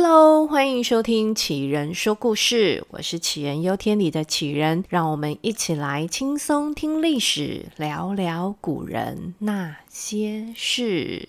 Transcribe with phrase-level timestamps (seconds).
[0.00, 11.28] Hello，欢迎收听杞人说故事，我是杞人忧天里的杞人，让我们一起来轻松听历史，聊聊古人那些事。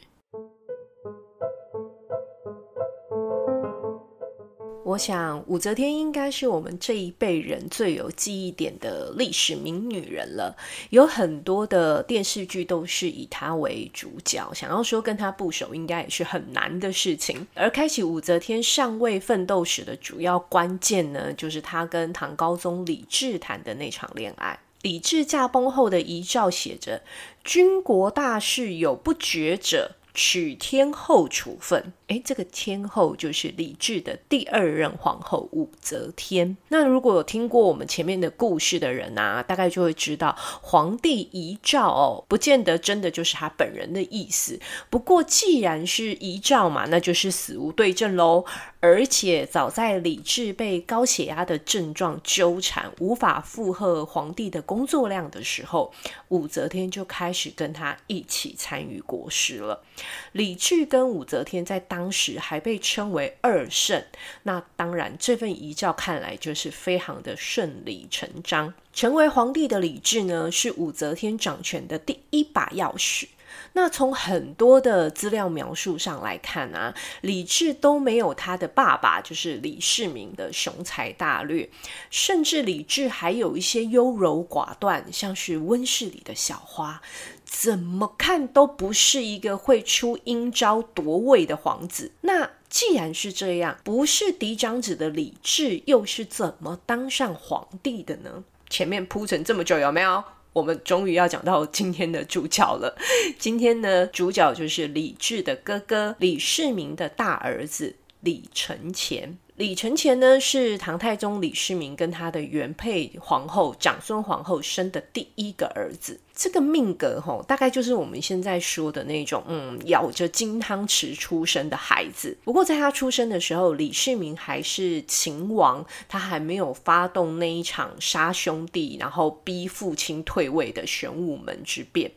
[4.90, 10.56] 我想武则天应该是我们这一辈人最有记忆点的历史名女人了，
[10.90, 17.46] 有很多的电视剧都是以她为主角，想要说跟她不熟，应该也是很难的事情。
[17.54, 24.58] 而开启武则天上位奋斗史的主要关键呢，就是她跟唐高宗李治谈的那场恋爱。
[24.82, 27.04] 李治驾崩后的遗诏写着
[27.44, 29.92] ：“军国大事有不决者，
[30.22, 36.58] 取天后处分。”诶，这个天后就是李治的第二任皇后武则天。
[36.68, 44.60] 那如果有听过我们前面的故事的人啊，大概就会知道，皇帝遗诏哦，不见得真的就是他本人的意思。
[44.90, 48.44] 不过既然是遗诏嘛，那就是死无对证喽。
[48.82, 55.94] 而且早在李治被高血压的症状纠缠，无法负荷皇帝的工作量的时候，
[56.30, 59.84] 武则天就开始跟他一起参与国事了。
[60.32, 64.02] 李治跟武则天在当时还被称为二圣，
[64.44, 68.74] 那当然这份遗诏看来就是非常的顺理成章。
[68.94, 73.26] 成为皇帝的李治呢，是武则天掌权的第一把钥匙。
[73.74, 81.70] 那从很多的资料描述上来看啊，李治都没有他的爸爸，就是李世民的雄才大略，
[82.10, 87.02] 甚至李治还有一些优柔寡断，像是温室里的小花。
[87.44, 92.12] 怎么看都不是一个会出阴招夺位的皇子。
[92.22, 98.44] 那既然是这样，不是嫡长子的李治又是怎么当上皇帝的呢？
[98.70, 100.24] 前面铺陈这么久，有没有？
[100.54, 102.98] 我们终于要讲到今天的主角了。
[103.38, 109.38] 今天呢，主角就是李治的哥哥李世民的大儿子李承乾。
[109.56, 116.20] 李承乾呢，是唐太宗李世民跟他的原配皇后长孙皇后生的第一个儿子。
[116.40, 122.38] 这个命格吼，大概就是我们现在说的那种，嗯，咬着金汤匙出生的孩子。
[122.46, 132.10] 不过在他出生的时候，李世民还是秦王，他还没有发动那一场杀兄弟，然后逼父亲退位的玄武门之变。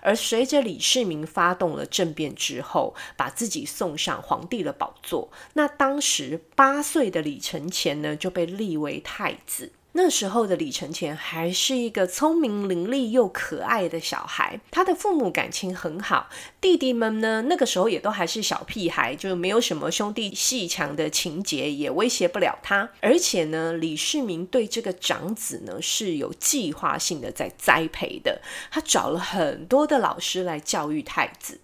[0.00, 9.70] 而随着李世民发动了政变之后，把自己送上皇帝的宝座，那当时八岁的李承乾呢，就被立为太子。
[9.98, 16.28] 那时候的李承乾还是一个聪明伶俐又可爱的小孩，他的父母感情很好，
[16.60, 22.90] 弟弟们呢，那个时候也都还是小屁孩，就没有什么兄弟鬩墙的情节，也威胁不了他。
[23.00, 31.58] 而且呢，李世民对这个长子呢是有计划性的在栽培的，他找了很多的老师来教育太子。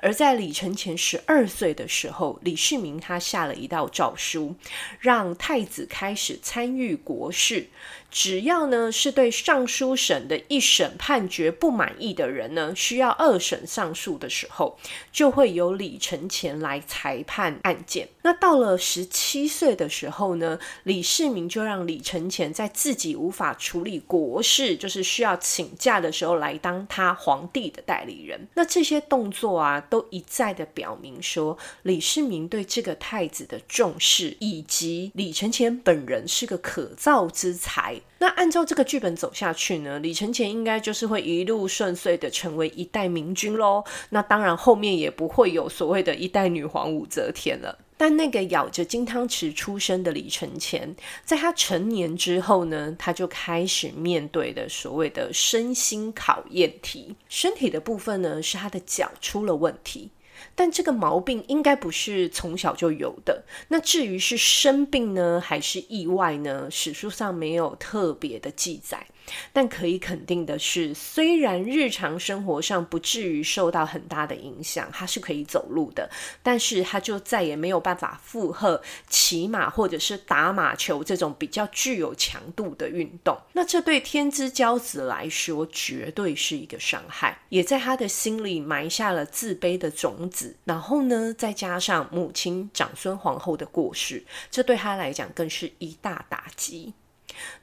[0.00, 4.54] 而在李承乾十二岁的时候，李世民他下了一道诏书，
[5.00, 7.68] 让太子开始参与国事。
[8.10, 14.78] 只要呢是对上书审的一审判决不满意的人呢，需要二审上诉的时候，
[15.12, 18.08] 就会由李承乾来裁判案件。
[18.22, 28.48] 那到了十七岁的时候呢，李世民就让李承乾在自己无法处理国事，就是需要请假的时候，来当他皇帝的代理人。
[28.54, 38.00] 那这些动作啊，都一再的表明说，李世民对这个太子的重视，以及李承乾本人是个可造之才。
[38.18, 43.84] 那按照这个剧本走下去呢，李承乾应该就是会一路顺遂的成为一代明君喽。
[44.10, 47.78] 那当然后面也不会有所谓的一代女皇武则天了。
[47.98, 57.16] 但那个咬着金汤匙出生的李承乾，在他成年之后呢，他就开始面对的所谓的身心考验题。
[57.28, 60.10] 身体的部分呢，是他的脚出了问题。
[60.54, 63.44] 但这个毛病应该不是从小就有的。
[63.68, 66.70] 那至于是生病呢，还是意外呢？
[66.70, 69.06] 史书上没有特别的记载。
[69.52, 76.10] 但可以肯定的是，虽然日常生活上不至于受到很大的影响，他是可以走路的，
[76.42, 83.36] 但是他就再也没有办法负荷骑马或者是打马球这种比较具有强度的运动。
[83.52, 90.56] 那这对天之骄子来说，绝对是一个伤害，也在他的心里埋下了自卑的种子。
[90.64, 96.92] 然后呢，再加上母亲长孙皇后的过世，这对他来讲更是一大打击。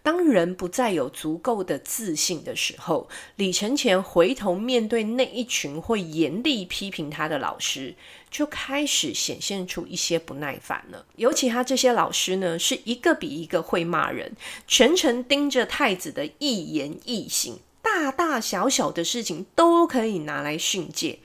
[0.02, 7.96] 当人不再有足够的自信的时候，李承乾回头面对那一群会严厉批评他的老师，
[8.30, 11.06] 就开始显现出一些不耐烦了。
[11.16, 14.36] 尤其他这些老师呢，是一个比一个会骂人，
[14.68, 21.20] 全程盯着太子的一言一行，大大小小的事情都可以拿来训诫。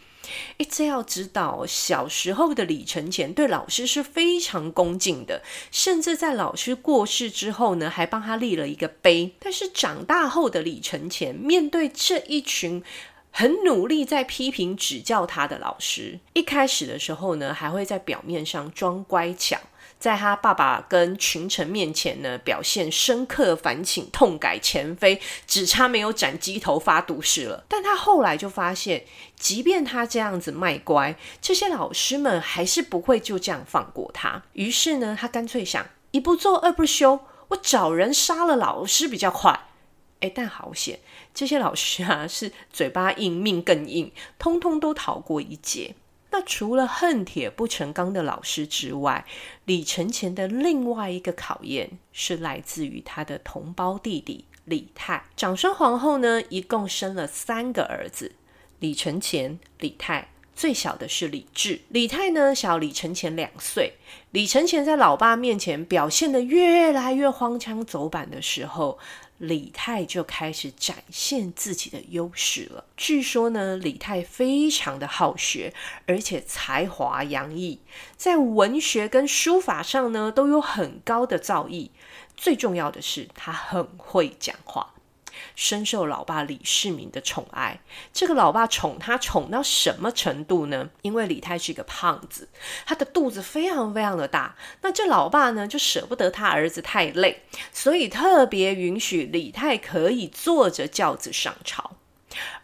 [0.59, 9.35] 诶，这要知道，小时候的李承前对老师是非常恭敬的，甚至在老师过世之后呢，还帮他立了一个碑。
[9.39, 12.83] 但是长大后的李承前，面对这一群
[13.31, 19.59] 很努力在批评指教他的老师，一开始的时候呢，还会在表面上装乖巧。
[19.99, 27.65] 在他爸爸跟群臣面前呢，表现深刻反省，痛改前非，只差没有斩鸡头发毒誓了。
[27.69, 29.05] 但他后来就发现，
[29.37, 34.43] 即便他这样子卖乖，这些老师们还是不会就这样放过他。
[34.53, 37.19] 于是呢，他干脆想一不做二不休，
[37.49, 39.67] 我找人杀了老师比较快。
[40.21, 40.99] 诶，但好险，
[41.35, 45.95] 这些老师啊是嘴巴硬，命更硬，通通都逃过一劫。
[46.31, 49.25] 那除了恨铁不成钢的老师之外，
[49.65, 55.25] 李承前的另外一个考验是来自于他的同胞弟弟李泰。
[55.37, 58.33] 长孙皇后呢，一共生了三个儿子：
[58.79, 61.81] 李承前、李泰，最小的是李治。
[61.89, 63.95] 李泰呢，小李承前两岁。
[64.33, 68.99] 李承前在老爸面前表现得越来越荒腔走板的时候，
[69.39, 72.85] 李泰就开始展现自己的优势了。
[72.97, 75.73] 据说呢，李泰非常的好学，
[76.07, 77.81] 而且才华洋溢，
[78.17, 81.91] 在文学跟书法上呢都有很高的造诣。
[82.37, 84.95] 最重要的是，他很会讲话。
[85.59, 87.81] 深受老爸李世民的宠爱，
[88.13, 90.89] 这个老爸宠他宠到什么程度呢？
[91.03, 92.49] 因为李泰是一个胖子，
[92.87, 101.98] 他的肚子非常非常的大，那这老爸呢就舍不得他儿子太累，所以特别允许李泰可以坐着轿子上朝。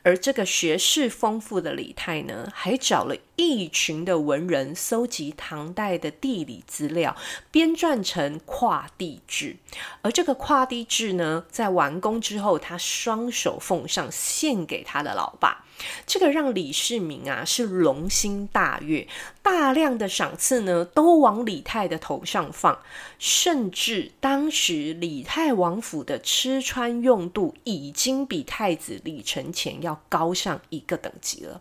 [0.02, 7.16] 而这个学识丰富的李泰呢，还找了一群的文人，搜集唐代的地理资料，
[7.50, 9.56] 编撰成《跨地志》。
[10.02, 15.63] 而这个《跨地志》呢，在完工之后，他双手奉上，献给他的老爸。
[16.06, 19.06] 这个让李世民啊是龙心大悦，
[19.42, 22.78] 大量的赏赐呢都往李泰的头上放，
[23.18, 31.60] 甚至当时李泰王府的吃穿用度已经比太子李承乾要高上一个等级了。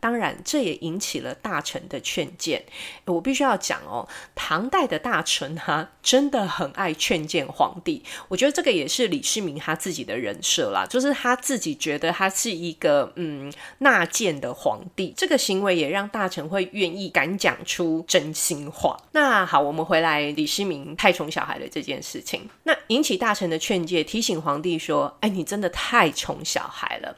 [0.00, 2.64] 当然，这也引起了大臣的劝谏。
[3.04, 8.02] 我必须要讲哦，唐代的大臣哈、真的很爱劝谏皇帝。
[8.28, 15.12] 我觉得这个也是李世民他自己的人设啦，就是他自己觉得他是一个嗯纳谏的皇帝。
[15.16, 18.96] 这个行为也让大臣会愿意敢讲出真心话。
[19.12, 27.16] 那好，我们回来李世民太宠小孩的这件事情，那引起大臣的劝诫，提醒皇帝说：“哎，你真的太宠小孩了。”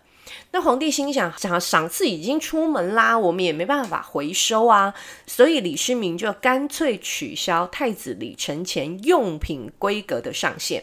[0.53, 4.93] 那皇帝心想，想赏赐已经出门啦，我们也没办法回收啊，
[5.27, 10.83] 所以李世民就干脆取消太子李承乾用品规格的上限。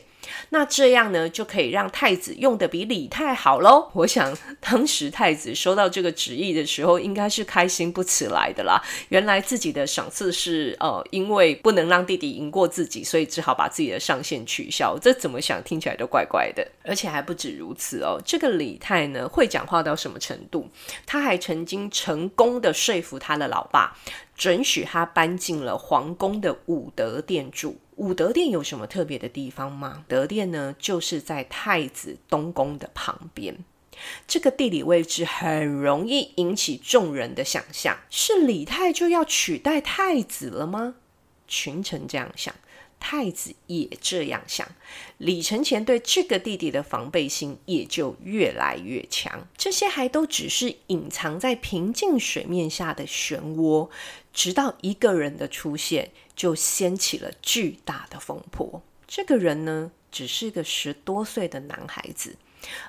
[0.50, 3.90] 那这样呢，就可以让太子用得比李泰好喽。
[3.94, 8.82] 我想当时太子收到这个旨意的时候，应该是开心不起来的啦。
[9.10, 14.98] 原来自己的赏赐是呃，因为不能让弟弟赢过自己，所以只好把自己的上限取消。
[15.00, 16.68] 这怎么想听起来都怪怪的。
[16.84, 20.70] 而且还不止如此哦，这个李泰呢，会讲话到什么程度？
[21.06, 23.96] 他还曾经成功的说服他的老爸，
[24.38, 27.78] 准许他搬进了皇宫的武德殿住。
[27.95, 30.06] 武德殿有什么特别的地方吗？
[30.07, 33.57] 德殿呢，就是在太子东宫的旁边。
[34.28, 40.94] 这个地理位置很容易引起众人的想象：是李泰就要取代太子了吗？
[41.48, 42.54] 群臣这样想。
[43.00, 44.68] 太子也这样想，
[45.18, 49.48] 李承乾对这个弟弟的防备心也就越来越强。
[49.56, 53.90] 这些还都只是隐藏在平静水面下的漩涡，
[54.33, 58.81] 直到一个人的出现，就掀起了巨大的风波。
[59.07, 62.36] 这个人呢，只是个十多岁的男孩子。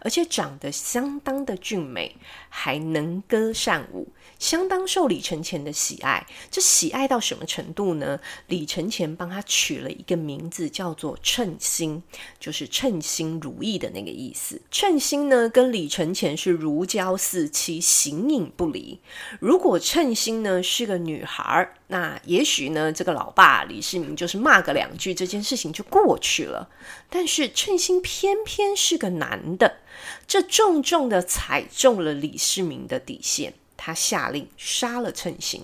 [0.00, 2.16] 而且长得相当的俊美，
[2.48, 4.07] 还能歌善舞，
[4.38, 6.26] 相当受李承乾的喜爱。
[6.50, 8.18] 这喜爱到什么程度呢？
[8.46, 12.02] 李承乾帮他取了一个名字，叫做称心，
[12.38, 14.60] 就是称心如意的那个意思。
[14.70, 19.00] 称心呢，跟李承乾是如胶似漆，形影不离。
[19.40, 26.68] 如果称心呢是个女孩，那也许呢，这个老爸李世民就是骂个两句，这件事情就过去了。
[27.08, 29.78] 但是称心偏偏是个男的。
[30.26, 35.62] 这重重的踩中了李世民的底线，他下令杀了称心，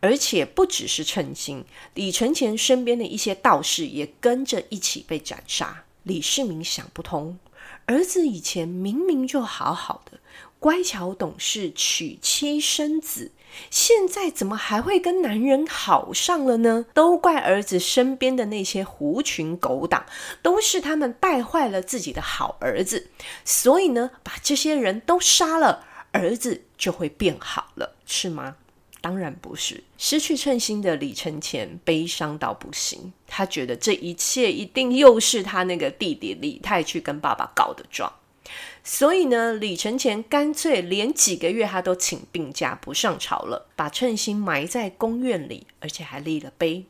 [0.00, 5.84] 而且不只是称心，李承乾身边的一些道士也跟着一起被斩杀。
[6.04, 7.38] 李世民想不通，
[7.84, 10.18] 儿子以前明明就好好的，
[10.58, 13.32] 乖巧懂事，娶妻生子。
[13.70, 16.84] 现在怎么还会跟男人好上了呢？
[16.94, 20.04] 都怪儿子身边的那些狐群狗党，
[20.42, 23.08] 都是他们败坏了自己的好儿子。
[23.44, 27.96] 所以呢，把这些人都杀了，儿子就会变好了。
[28.06, 28.56] 是吗？
[29.00, 29.84] 当然不是。
[29.96, 38.12] 失去称心的李承乾悲伤到不行，他觉得这一切一定又是他那个弟弟李泰去跟爸爸告的状。
[38.82, 46.86] 所以呢，李承乾干脆连几个月他都请病假不上朝了，把称心埋在宫院里，而且还立了碑。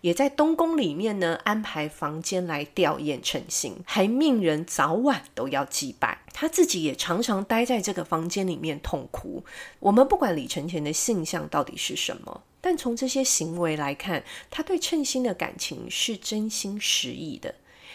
[0.00, 6.18] 也在东宫里面呢，安排房间来吊唁称心，还命人早晚都要祭拜。
[6.32, 9.44] 他自己也常常待在这个房间里面痛哭。
[9.80, 17.54] 我们不管李承乾的性向到底是什么，但从这些行为来看，他对称心的感情是真心实意的，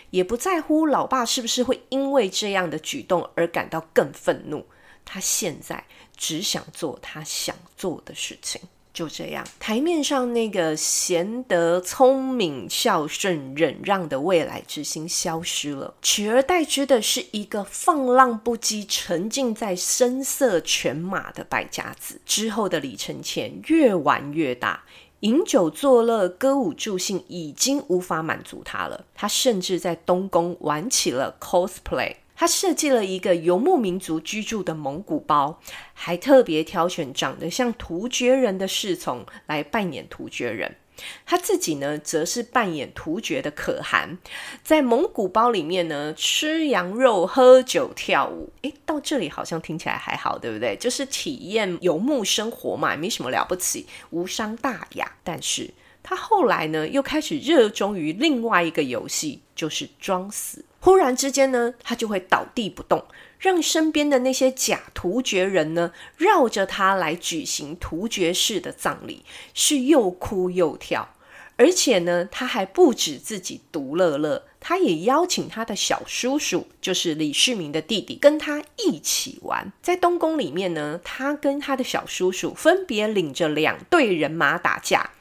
[0.10, 4.66] 也不在乎老爸是不是会因为这样的举动而感到更愤怒。
[5.06, 5.84] 他现在
[6.16, 8.62] 只想做他想做的事情。
[8.94, 22.20] 就这样，台面上那个贤德、聪明、孝顺、忍让的未来之星消失了，取而代之的是一个放浪不羁、沉浸在声色犬马的败家子。
[22.26, 24.84] 之后的李承乾越玩越大，
[25.22, 29.06] 饮酒作乐、歌舞助兴已经无法满足他了。
[29.16, 32.16] 他甚至在东宫玩起了 cosplay。
[32.42, 35.62] 他设计了一个游牧民族居住的蒙古包，
[35.94, 40.76] 还特别挑选长得像突厥人的侍从来扮演突厥人。
[41.24, 44.18] 他自己呢，则是扮演突厥的可汗，
[44.64, 48.52] 在蒙古包里面呢，吃羊肉、喝酒、跳舞。
[48.64, 50.76] 诶，到这里好像听起来还好，对不对？
[50.76, 55.12] 就是体验游牧生活嘛，没什么了不起，无伤大雅。
[55.24, 55.72] 但是
[56.02, 60.66] 他后来呢，又开始热衷于另外一个游戏，就是装死。
[60.84, 63.06] 忽然之间呢，他就会倒地不动，
[63.38, 69.24] 让身边的那些假突厥人呢绕着他来举行突厥式的葬礼，
[69.54, 71.16] 是又哭又跳。
[71.58, 79.72] 而且呢，他还不止自己独乐乐，他也邀请他的小叔叔，就是李世民的弟弟，跟他一起玩。
[79.84, 85.12] 在东宫里面呢，他跟他的小叔叔分别领着两队人马打架。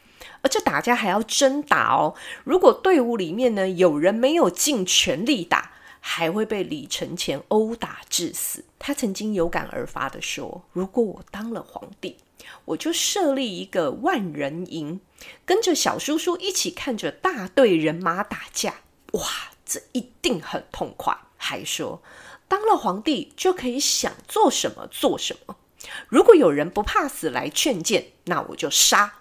[0.43, 2.15] 而这打架还要真打哦！
[2.45, 8.65] 如果队伍里面呢有人没有尽全力打，还会被李承乾殴打致死。
[8.79, 12.17] 他曾经有感而发地说：“如果我当了皇帝，
[12.65, 15.01] 我就设立一个万人营，
[15.45, 18.77] 跟着小叔叔一起看着大队人马打架，
[19.13, 19.23] 哇，
[19.67, 22.03] 这一定很痛快。”还说
[22.49, 25.57] ：“当了皇帝就可以想做什么做什么。
[26.09, 29.15] 如果有人不怕死来劝谏，那我就杀。”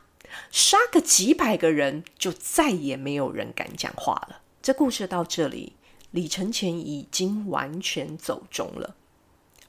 [0.52, 4.42] 杀个几百个人，就再也没有人敢讲话了。
[4.62, 5.74] 这故事到这里，
[6.12, 8.96] 李承乾已经完全走中了，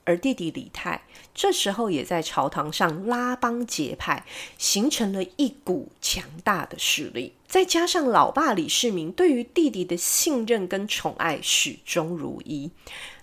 [0.04, 4.26] 而弟弟李泰这时候也在朝堂上拉帮结派，
[4.58, 7.34] 形成了一股强大的势力。
[7.46, 12.70] 再加上老爸李世民对于弟弟的信任跟宠爱始终如一，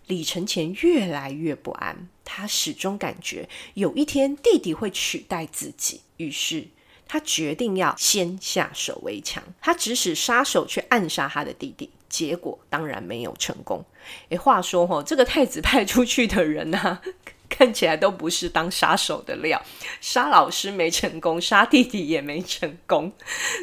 [0.08, 2.08] 李承乾越来越不安。
[2.24, 6.68] 他始终感觉有一天弟弟会取代自己，于是。
[7.08, 13.84] 他决定要先下手为强，他指使杀手去暗杀他的弟弟，结果当然没有成功。
[14.30, 17.02] 诶，话说哦，这个太子派出去的人啊，
[17.50, 19.62] 看起来都不是当杀手的料，
[20.02, 23.12] 杀老师没成功，杀弟弟也没成功，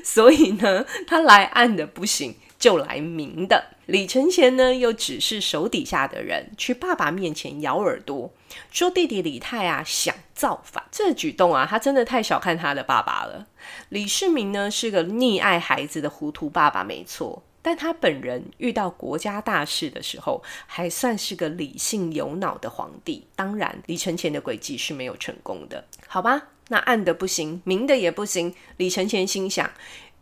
[0.05, 2.35] 所以呢，他来暗的不行。
[2.57, 8.33] 就来明的，李承乾呢，又指示手底下的人去爸爸面前咬耳朵，
[8.71, 10.85] 说弟弟李泰啊想造反。
[10.91, 13.47] 这举动啊，他真的太小看他的爸爸了。
[13.89, 23.27] 李世民呢是个溺爱孩子的糊涂爸爸，没错，但他本人遇到国家大事的时候，还算是个理性有脑的皇帝。
[23.35, 26.49] 当然，李承乾的诡计是没有成功的，好吧？
[26.69, 28.55] 那暗的不行，明的也不行。
[28.79, 29.71] 李承乾心想。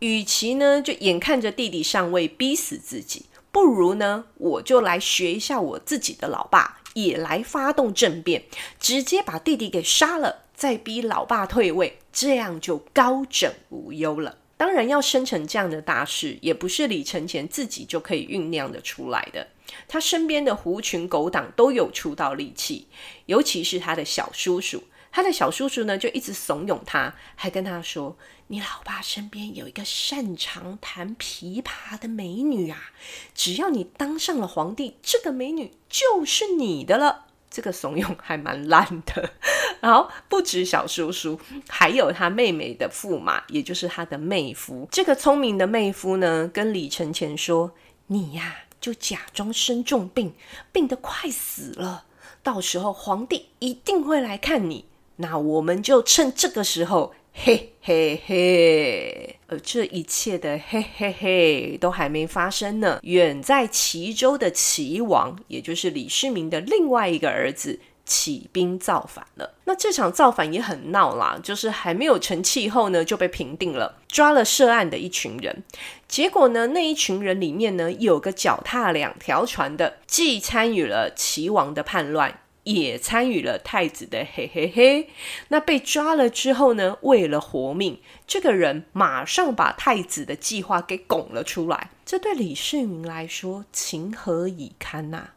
[0.01, 8.45] 与其呢，就眼看着弟弟上位逼死自己，不如呢，我就来学一下我自己的老爸，也来发动政变，
[8.79, 14.39] 直接把弟弟给杀了，再逼老爸退位，这样就高枕无忧了。
[14.57, 19.49] 当然，要生成这样的大事，也不是李承乾自己就可以酝酿的出来的，
[19.89, 22.87] 他身边的狐群狗党都有出到利器，
[23.27, 24.85] 尤其是他的小叔叔。
[25.13, 28.17] 他的小叔叔呢，就一直怂恿他，还跟他说
[28.49, 32.91] ：“你老爸身边有一个擅长弹琵琶的美女啊，
[33.35, 39.31] 只要你当上了皇帝，这个美女就是你的了。”这个怂恿还蛮烂的。
[39.83, 41.39] 然后不止小叔叔，
[41.69, 44.89] 还有他妹妹的驸马，也就是他的妹夫。
[44.91, 47.75] 这个聪明的妹夫呢，跟李承乾说
[48.09, 50.35] ：“你呀，就假装生重病，
[50.73, 52.07] 病得快死了，
[52.43, 62.99] 到时候皇帝一定会来看你。”那我们就趁这个时候，嘿嘿嘿，而这一切的嘿嘿嘿都还没发生呢。
[63.03, 69.55] 远在齐州的齐王，也就是李世民的另外一个儿子，起兵造反了。
[69.65, 75.63] 那这场造反也很闹啦，就是还没有成气候呢，就被平定了，抓了涉案的一群人。
[76.07, 82.41] 结果呢，那一群人里面呢，有个脚踏两条船的，既参与了齐王的叛乱。
[82.65, 85.09] 也参与了太子的嘿嘿嘿，
[85.49, 91.91] 那被抓了之后呢，为了活命，这个人马上把太子的计划给拱了出来。
[92.05, 95.31] 这对李世民来说，情何以堪呐、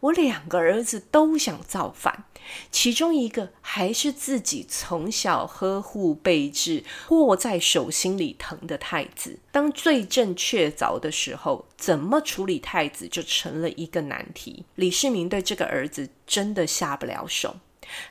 [0.00, 2.24] 我两个儿子都想造反，
[2.70, 9.38] 其中一个还是自己从小呵护备至、握在手心里疼的太子。
[9.50, 14.64] 当罪证确凿的时候，怎么处理太子就成了一个难题。
[14.74, 17.56] 李世民对这个儿子真的下不了手。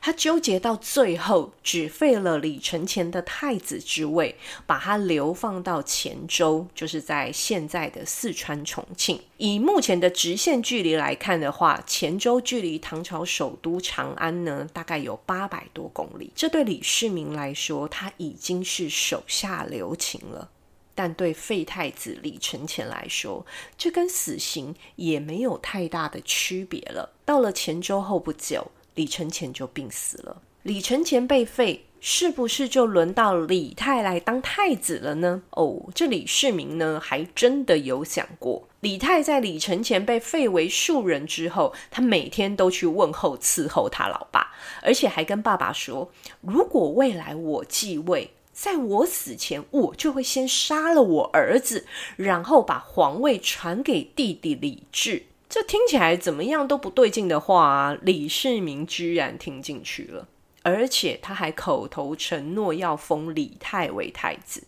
[0.01, 4.35] 他纠结到最后，只废了李承乾的太子之位，
[4.65, 9.21] 把他流放到黔州，就是在现在的四川重庆。
[9.37, 16.31] 以目前的直线距离来看的话，黔州距离唐朝首都长安呢，大概有八百多公里。
[16.35, 20.49] 这对李世民来说，他已经是手下留情了。
[20.95, 23.43] 但对废太子李承乾来说，
[23.75, 27.09] 这跟死刑也没有太大的区别了。
[27.25, 28.71] 到了黔州后不久。
[28.95, 30.41] 李承乾就病死了。
[30.63, 35.41] 李承乾被废，是不是就轮到李泰来当太子了呢？
[35.51, 38.67] 哦，这李世民呢，还真的有想过。
[38.79, 46.09] 李泰在李承乾被废为庶人之后，他每天都去问候伺候他老爸，而且还跟爸爸说
[46.39, 51.85] ：“如果未来我继位，在我死前，我就会先杀了我儿子，
[52.15, 55.23] 然后把皇位传给弟弟李治。”
[55.53, 60.27] 这听起来怎么样都不对劲的话，李世民居然听进去了，
[60.63, 64.63] 而且他还口头承诺要封李泰为太子。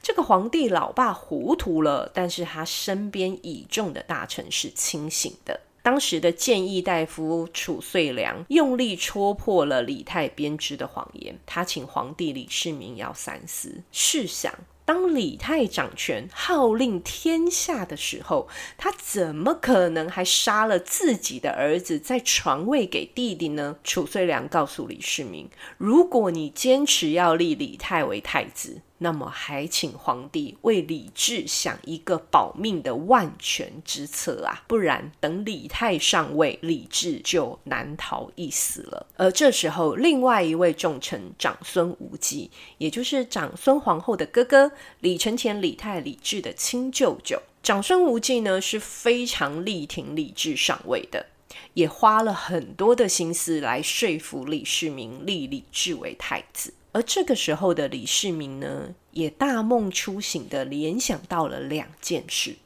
[0.00, 5.58] 这个皇帝老爸糊涂了，但是他身边倚重的大臣是清醒的。
[5.82, 13.82] 当时的谏议大夫褚遂良用力戳破了李泰编织的谎言，他请皇帝李世民要三思。
[13.90, 14.54] 试想。
[14.86, 23.76] 当李泰掌权号令天下的时候，他怎么可能还杀了自己的儿子再传位给弟弟呢？
[23.82, 39.06] 褚遂良告诉李世民：“如果你坚持要立李泰为太子。”那么还请皇帝为李治想一个保命的万全之策啊，不然等李泰上位，李治就难逃一死了。
[39.18, 51.26] 而这时候，另外一位重臣长孙无忌，也就是长孙皇后的哥哥，李承乾、李泰、李治的亲舅舅，长孙无忌呢是非常力挺李治上位的，
[51.74, 56.72] 也花了很多的心思来说服李世民立李治为太子。
[56.94, 62.56] 而这个时候的李世民呢，也大梦初醒的联想到了两件事。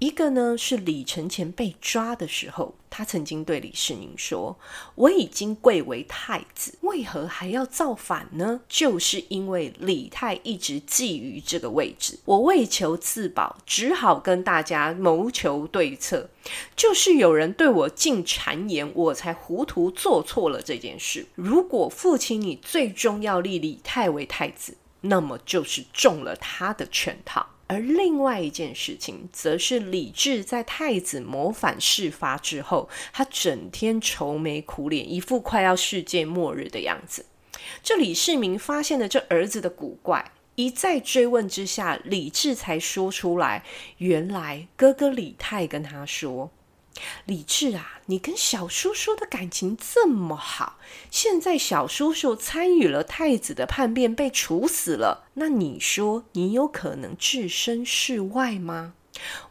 [0.00, 4.58] 一个呢是李承乾被抓的时候，他曾经对李世民说
[4.94, 8.60] ：“我已经贵为太子，为何还要造反呢？
[8.68, 16.28] 就是因为李泰一直觊觎这个位置，我为求自保，只好跟大家谋求对策。
[16.76, 21.24] 就是有人对我进谗言，我才糊涂做错了这件事。
[21.34, 37.26] 如果父亲你最终要立李泰为太子，那么就是中了他的圈套。”而另外一件事情，则是李治在太子谋反事发之后，他整天愁眉苦脸，一副快要世界末日的样子。
[37.80, 43.62] 这李世民发现了这儿子的古怪，一再追问之下，李治才说出来，
[43.98, 46.50] 原来哥哥李泰跟他说。
[47.24, 50.78] 李治啊，你跟小叔叔的感情这么好，
[51.10, 55.28] 现在小叔叔参与了太子的叛变，被处死了。
[55.34, 58.94] 那你说，你有可能置身事外吗？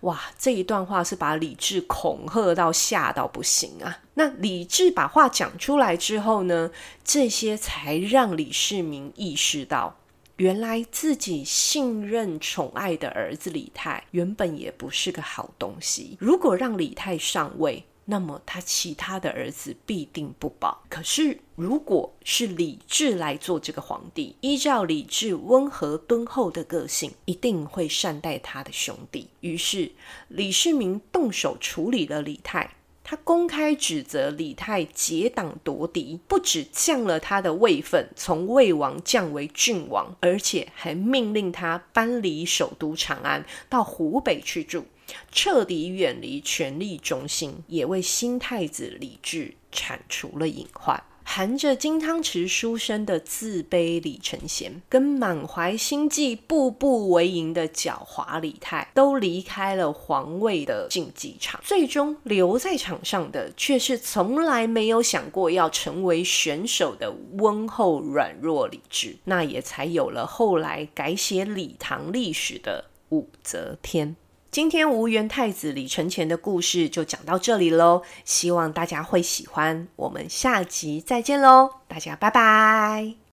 [0.01, 3.99] 哇，这一段话是把李治恐吓到吓到不行啊！
[4.15, 6.71] 那李治把话讲出来之后呢，
[7.03, 9.98] 这些才让李世民意识到。
[10.39, 16.15] 原来自己信任宠爱的儿子李泰，原本也不是个好东西。
[16.17, 20.81] 如果让李泰上位，那么他其他的儿子必定不保。
[20.89, 29.27] 可是，如果是李治来做这个皇帝，依照李治温和敦厚的个性，一定会善待他的兄弟。
[29.41, 29.91] 于是，
[30.29, 32.77] 李世民动手处理了李泰。
[33.09, 44.85] 他公开指责李泰结党夺嫡，不止降了他的位分，从魏王降为郡王，而且还命令他搬离首都长安，到湖北去住，
[45.31, 51.03] 彻底远离权力中心，也为新太子李治铲除了隐患。
[51.31, 69.15] 含着金汤匙书生的自卑李承贤，跟满怀心计、步步为营的狡猾李泰，都离开了皇位的竞技场，最终留在场上的却是从来没有想过要成为选手的温厚软弱李治。
[69.25, 74.15] 那也才有了后来改写李唐历史的武则天。
[74.51, 79.87] 今天无缘太子李承乾的故事就讲到这里喽，希望大家会喜欢。
[79.95, 83.28] 我们下集再见喽，大家拜拜。